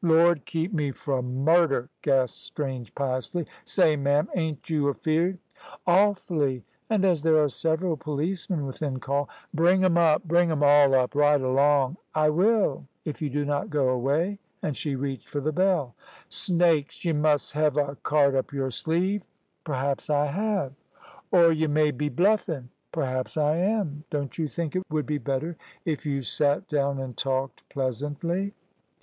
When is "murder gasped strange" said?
1.20-2.94